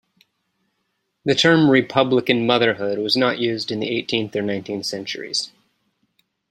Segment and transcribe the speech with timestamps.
[1.25, 5.51] The term "republican motherhood" was not used in the eighteenth or nineteenth centuries.